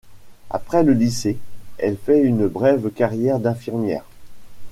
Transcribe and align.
Après 0.49 0.81
le 0.81 0.93
lycée, 0.93 1.37
elle 1.77 1.95
fait 1.95 2.23
une 2.23 2.47
brève 2.47 2.89
carrière 2.89 3.37
d'infirmière. 3.37 4.03